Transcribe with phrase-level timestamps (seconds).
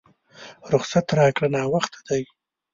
[0.71, 2.23] رخصت راکړه ناوخته دی!